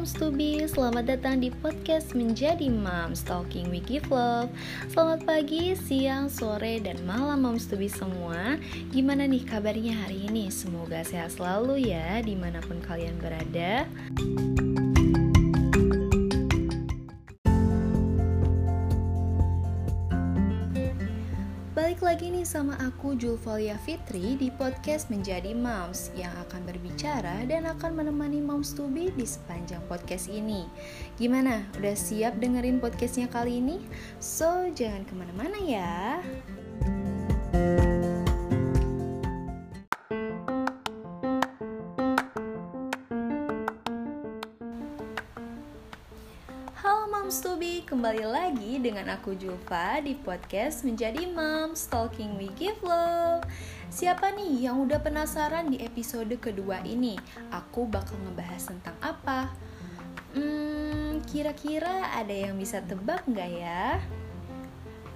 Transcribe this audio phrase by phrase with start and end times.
[0.00, 4.48] Moms to be, selamat datang di podcast Menjadi Moms Talking We Give Love.
[4.88, 8.56] Selamat pagi, siang, sore, dan malam Moms to be semua.
[8.96, 10.48] Gimana nih kabarnya hari ini?
[10.48, 13.84] Semoga sehat selalu ya di mana pun kalian berada
[22.50, 28.42] nih sama aku Julvalia Fitri di podcast Menjadi Moms yang akan berbicara dan akan menemani
[28.42, 30.66] Moms to be di sepanjang podcast ini.
[31.14, 31.62] Gimana?
[31.78, 33.78] Udah siap dengerin podcastnya kali ini?
[34.18, 36.26] So, jangan ke mana-mana ya.
[47.30, 52.74] Moms to be, kembali lagi dengan aku Julfa di podcast Menjadi Moms Talking We Give
[52.82, 53.46] Love.
[53.86, 57.14] Siapa nih yang udah penasaran di episode kedua ini?
[57.54, 59.46] Aku bakal ngebahas tentang apa?
[60.34, 64.02] Hmm, kira-kira ada yang bisa tebak nggak ya?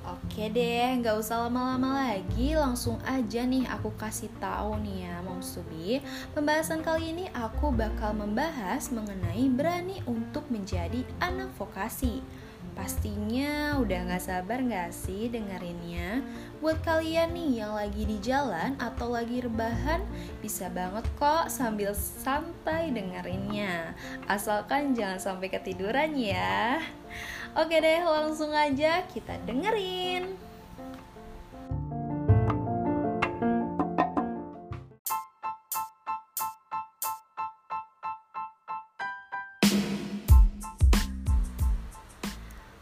[0.00, 5.52] Oke deh, nggak usah lama-lama lagi, langsung aja nih aku kasih tahu nih ya, Moms
[5.52, 6.00] to be.
[6.32, 12.24] Pembahasan kali ini aku bakal membahas mengenai berani untuk menjadi anak vokasi.
[12.72, 16.24] Pastinya udah gak sabar gak sih dengerinnya?
[16.64, 20.00] Buat kalian nih yang lagi di jalan atau lagi rebahan,
[20.40, 23.92] bisa banget kok sambil santai dengerinnya.
[24.24, 26.80] Asalkan jangan sampai ketiduran ya.
[27.58, 30.38] Oke deh, langsung aja kita dengerin.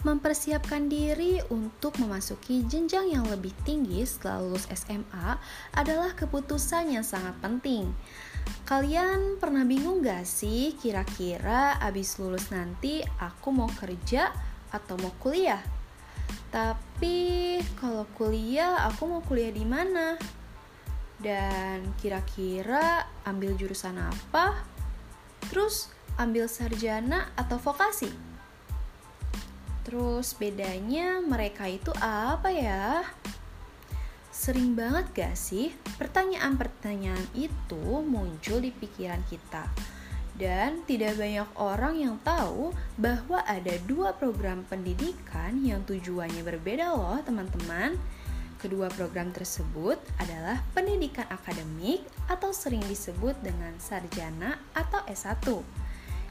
[0.00, 5.40] Mempersiapkan diri untuk memasuki jenjang yang lebih tinggi setelah lulus SMA
[5.72, 7.88] adalah keputusan yang sangat penting.
[8.68, 15.62] Kalian pernah bingung gak sih kira-kira abis lulus nanti aku mau kerja atau mau kuliah?
[16.50, 20.18] Tapi kalau kuliah aku mau kuliah di mana?
[21.20, 24.58] Dan kira-kira ambil jurusan apa?
[25.52, 28.10] Terus ambil sarjana atau vokasi?
[29.86, 33.04] Terus bedanya mereka itu apa ya?
[34.30, 39.68] Sering banget gak sih pertanyaan-pertanyaan itu muncul di pikiran kita?
[40.40, 47.20] Dan tidak banyak orang yang tahu bahwa ada dua program pendidikan yang tujuannya berbeda loh
[47.20, 48.00] teman-teman.
[48.56, 55.60] Kedua program tersebut adalah pendidikan akademik atau sering disebut dengan sarjana atau S1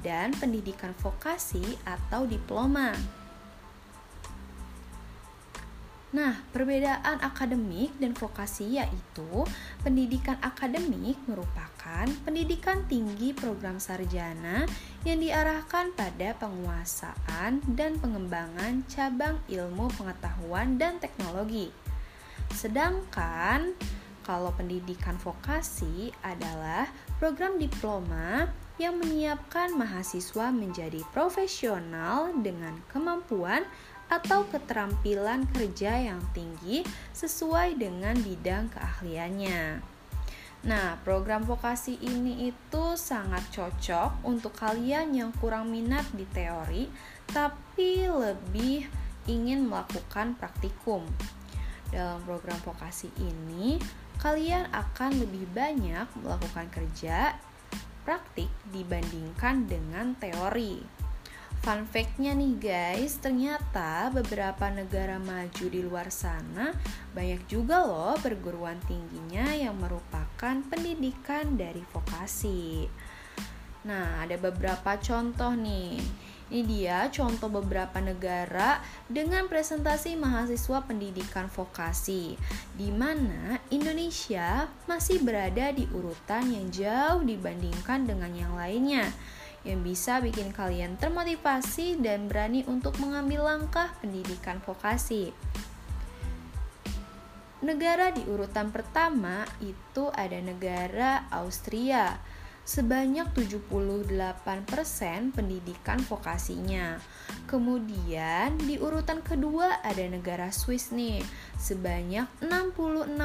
[0.00, 3.19] dan pendidikan vokasi atau diploma.
[6.10, 9.46] Nah, perbedaan akademik dan vokasi yaitu
[9.86, 14.66] pendidikan akademik merupakan pendidikan tinggi program sarjana
[15.06, 21.70] yang diarahkan pada penguasaan dan pengembangan cabang ilmu pengetahuan dan teknologi.
[22.58, 23.78] Sedangkan
[24.26, 26.90] kalau pendidikan vokasi adalah
[27.22, 28.50] program diploma
[28.80, 33.62] yang menyiapkan mahasiswa menjadi profesional dengan kemampuan
[34.10, 36.82] atau keterampilan kerja yang tinggi
[37.14, 39.80] sesuai dengan bidang keahliannya.
[40.60, 46.84] Nah, program vokasi ini itu sangat cocok untuk kalian yang kurang minat di teori,
[47.32, 48.84] tapi lebih
[49.24, 51.08] ingin melakukan praktikum.
[51.88, 53.80] Dalam program vokasi ini,
[54.20, 57.40] kalian akan lebih banyak melakukan kerja
[58.04, 60.99] praktik dibandingkan dengan teori.
[61.60, 66.72] Fun fact-nya nih guys, ternyata beberapa negara maju di luar sana
[67.12, 72.88] banyak juga loh perguruan tingginya yang merupakan pendidikan dari vokasi.
[73.84, 76.00] Nah, ada beberapa contoh nih.
[76.48, 82.40] Ini dia contoh beberapa negara dengan presentasi mahasiswa pendidikan vokasi,
[82.72, 89.12] di mana Indonesia masih berada di urutan yang jauh dibandingkan dengan yang lainnya
[89.64, 95.36] yang bisa bikin kalian termotivasi dan berani untuk mengambil langkah pendidikan vokasi.
[97.60, 102.16] Negara di urutan pertama itu ada negara Austria
[102.64, 106.96] sebanyak 78% pendidikan vokasinya.
[107.50, 111.18] Kemudian di urutan kedua ada negara Swiss nih,
[111.58, 113.18] sebanyak 66%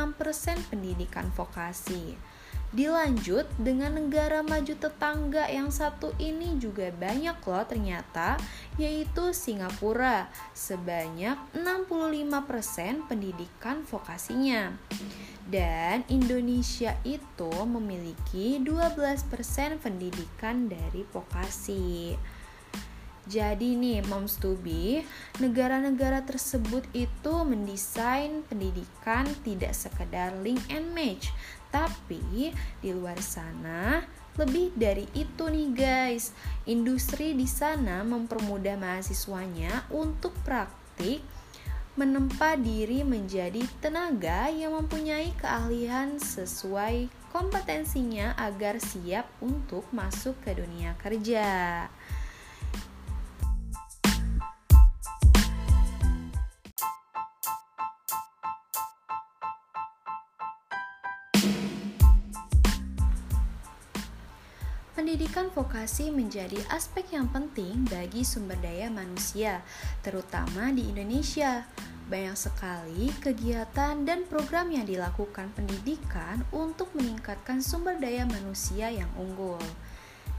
[0.73, 2.17] pendidikan vokasi.
[2.75, 8.35] Dilanjut dengan negara maju tetangga yang satu ini juga banyak loh ternyata,
[8.75, 14.75] yaitu Singapura, sebanyak 65% pendidikan vokasinya.
[15.47, 22.19] Dan Indonesia itu memiliki 12% pendidikan dari vokasi.
[23.25, 25.01] Jadi nih moms to be,
[25.41, 31.33] negara-negara tersebut itu mendesain pendidikan tidak sekedar link and match,
[31.75, 33.99] tapi di luar sana
[34.39, 36.31] lebih dari itu nih guys.
[36.63, 41.19] Industri di sana mempermudah mahasiswanya untuk praktik
[41.95, 50.95] menempa diri menjadi tenaga yang mempunyai keahlian sesuai kompetensinya agar siap untuk masuk ke dunia
[50.99, 51.87] kerja.
[65.35, 69.59] Pendidikan vokasi menjadi aspek yang penting bagi sumber daya manusia,
[69.99, 71.67] terutama di Indonesia.
[72.07, 79.59] Banyak sekali kegiatan dan program yang dilakukan pendidikan untuk meningkatkan sumber daya manusia yang unggul.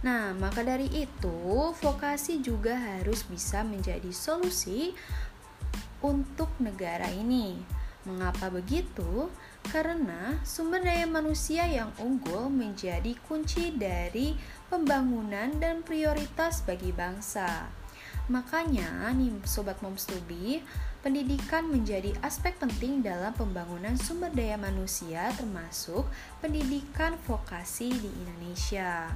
[0.01, 4.97] Nah, maka dari itu, vokasi juga harus bisa menjadi solusi
[6.01, 7.61] untuk negara ini.
[8.09, 9.29] Mengapa begitu?
[9.67, 14.39] Karena sumber daya manusia yang unggul menjadi kunci dari
[14.71, 17.67] pembangunan dan prioritas bagi bangsa.
[18.27, 20.59] Makanya nih sobat Moms to be,
[21.03, 26.07] pendidikan menjadi aspek penting dalam pembangunan sumber daya manusia termasuk
[26.43, 29.15] pendidikan vokasi di Indonesia.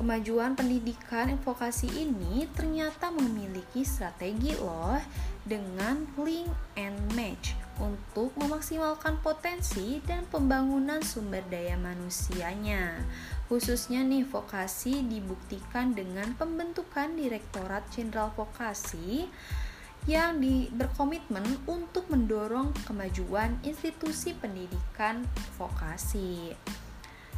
[0.00, 4.96] Kemajuan pendidikan vokasi ini ternyata memiliki strategi loh
[5.44, 6.48] dengan link
[6.80, 13.02] and match untuk memaksimalkan potensi dan pembangunan sumber daya manusianya.
[13.50, 19.26] Khususnya nih vokasi dibuktikan dengan pembentukan Direktorat Jenderal Vokasi
[20.06, 25.26] yang di, berkomitmen untuk mendorong kemajuan institusi pendidikan
[25.58, 26.54] vokasi.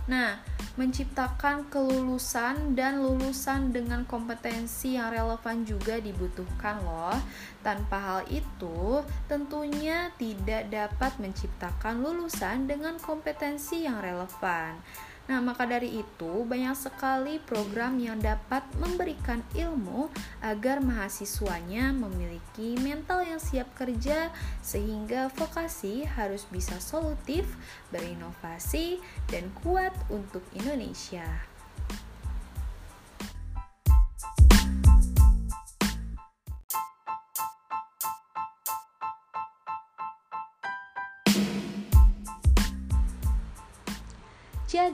[0.04, 0.36] Nah,
[0.76, 7.16] menciptakan kelulusan dan lulusan dengan kompetensi yang relevan juga dibutuhkan loh.
[7.64, 14.76] Tanpa hal itu, tentunya tidak dapat menciptakan lulusan dengan kompetensi yang relevan.
[15.24, 20.12] Nah, maka dari itu, banyak sekali program yang dapat memberikan ilmu
[20.44, 24.28] agar mahasiswanya memiliki mental yang siap kerja,
[24.60, 27.48] sehingga vokasi harus bisa solutif,
[27.88, 29.00] berinovasi,
[29.32, 31.53] dan kuat untuk Indonesia.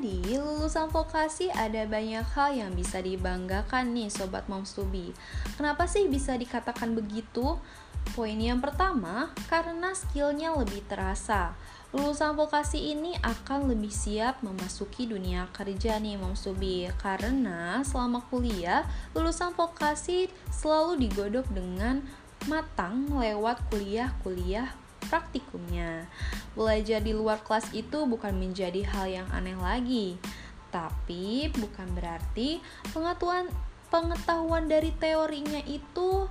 [0.01, 5.13] Jadi, lulusan vokasi ada banyak hal yang bisa dibanggakan nih Sobat Moms to be.
[5.61, 7.61] Kenapa sih bisa dikatakan begitu?
[8.17, 11.53] Poin yang pertama, karena skillnya lebih terasa.
[11.93, 16.89] Lulusan vokasi ini akan lebih siap memasuki dunia kerja nih Moms to be.
[16.97, 22.01] Karena selama kuliah, lulusan vokasi selalu digodok dengan
[22.49, 24.73] matang lewat kuliah-kuliah
[25.11, 26.07] praktikumnya.
[26.55, 30.15] Belajar di luar kelas itu bukan menjadi hal yang aneh lagi,
[30.71, 32.63] tapi bukan berarti
[32.95, 33.51] pengetahuan
[33.91, 36.31] pengetahuan dari teorinya itu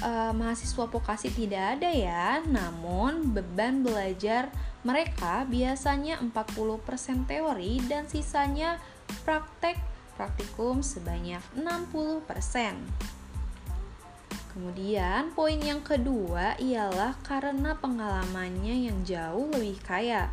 [0.00, 2.38] uh, mahasiswa vokasi tidak ada ya.
[2.46, 4.48] Namun beban belajar
[4.86, 8.80] mereka biasanya 40% teori dan sisanya
[9.26, 9.76] praktek
[10.14, 13.19] praktikum sebanyak 60%.
[14.50, 20.26] Kemudian, poin yang kedua ialah karena pengalamannya yang jauh lebih kaya.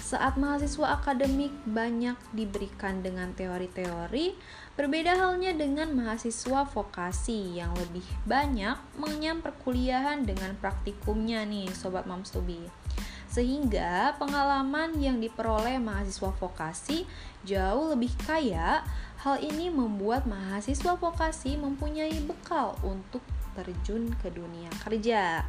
[0.00, 4.32] Saat mahasiswa akademik banyak diberikan dengan teori-teori,
[4.80, 12.32] berbeda halnya dengan mahasiswa vokasi yang lebih banyak mengenyam perkuliahan dengan praktikumnya nih, sobat Moms.
[13.30, 17.04] Sehingga pengalaman yang diperoleh mahasiswa vokasi
[17.44, 18.82] jauh lebih kaya.
[19.20, 23.20] Hal ini membuat mahasiswa vokasi mempunyai bekal untuk
[23.54, 25.46] terjun ke dunia kerja.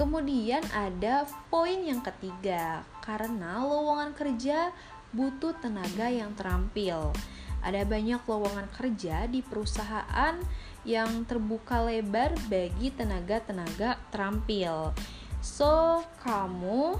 [0.00, 4.72] Kemudian ada poin yang ketiga, karena lowongan kerja
[5.12, 7.12] butuh tenaga yang terampil.
[7.60, 10.40] Ada banyak lowongan kerja di perusahaan
[10.88, 14.96] yang terbuka lebar bagi tenaga-tenaga terampil.
[15.44, 16.96] So, kamu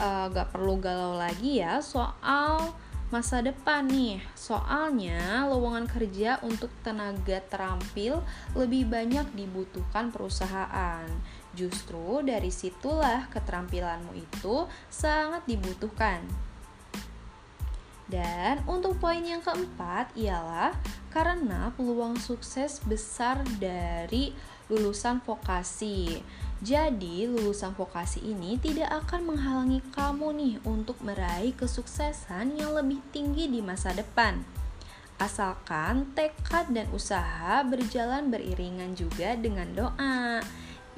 [0.00, 2.72] uh, gak perlu galau lagi ya soal
[3.10, 4.22] masa depan nih.
[4.38, 8.22] Soalnya lowongan kerja untuk tenaga terampil
[8.54, 11.04] lebih banyak dibutuhkan perusahaan.
[11.52, 16.22] Justru dari situlah keterampilanmu itu sangat dibutuhkan.
[18.10, 20.74] Dan untuk poin yang keempat ialah
[21.14, 24.34] karena peluang sukses besar dari
[24.66, 26.18] lulusan vokasi.
[26.60, 33.48] Jadi, lulusan vokasi ini tidak akan menghalangi kamu nih untuk meraih kesuksesan yang lebih tinggi
[33.48, 34.44] di masa depan.
[35.16, 40.44] Asalkan tekad dan usaha berjalan beriringan juga dengan doa.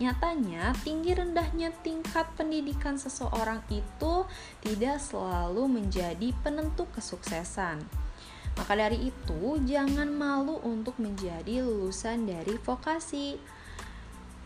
[0.03, 4.27] Nyatanya, tinggi rendahnya tingkat pendidikan seseorang itu
[4.67, 7.87] tidak selalu menjadi penentu kesuksesan.
[8.59, 13.39] Maka dari itu, jangan malu untuk menjadi lulusan dari vokasi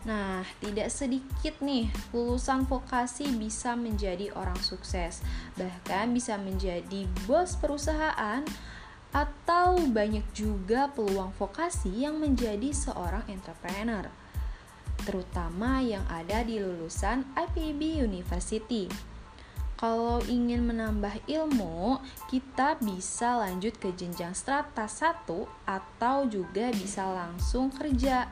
[0.07, 5.19] Nah, tidak sedikit nih lulusan vokasi bisa menjadi orang sukses,
[5.59, 8.39] bahkan bisa menjadi bos perusahaan
[9.11, 14.07] atau banyak juga peluang vokasi yang menjadi seorang entrepreneur,
[15.03, 18.87] terutama yang ada di lulusan IPB University.
[19.77, 25.29] Kalau ingin menambah ilmu, kita bisa lanjut ke jenjang strata 1
[25.67, 28.25] atau juga bisa langsung kerja.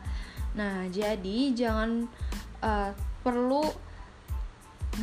[0.55, 2.07] Nah, jadi jangan
[2.63, 3.63] uh, perlu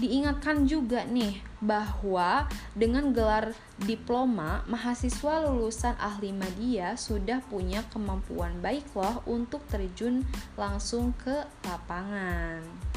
[0.00, 8.88] diingatkan juga nih bahwa dengan gelar diploma, mahasiswa lulusan ahli media sudah punya kemampuan baik
[8.96, 10.24] loh untuk terjun
[10.56, 12.91] langsung ke lapangan.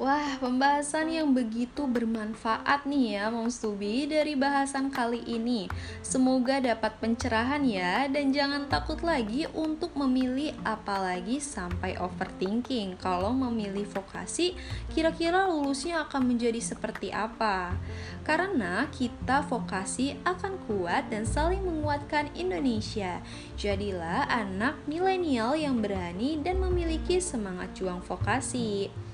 [0.00, 5.68] Wah, pembahasan yang begitu bermanfaat nih ya Moms Tubi dari bahasan kali ini.
[6.00, 12.96] Semoga dapat pencerahan ya dan jangan takut lagi untuk memilih apalagi sampai overthinking.
[12.96, 14.56] Kalau memilih vokasi,
[14.88, 17.76] kira-kira lulusnya akan menjadi seperti apa?
[18.24, 23.20] Karena kita vokasi akan kuat dan saling menguatkan Indonesia.
[23.60, 29.09] Jadilah anak milenial yang berani dan memiliki semangat juang vokasi.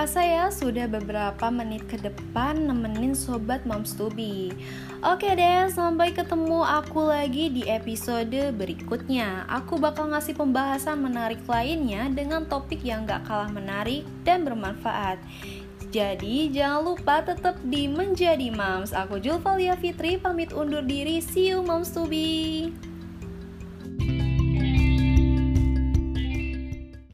[0.00, 4.48] Kerasa ya, sudah beberapa menit ke depan nemenin sobat Moms to be.
[5.04, 9.44] Oke deh, sampai ketemu aku lagi di episode berikutnya.
[9.44, 15.20] Aku bakal ngasih pembahasan menarik lainnya dengan topik yang gak kalah menarik dan bermanfaat.
[15.92, 18.96] Jadi jangan lupa tetap di Menjadi Moms.
[18.96, 21.20] Aku Julvalia Fitri pamit undur diri.
[21.20, 22.72] See you Moms to be.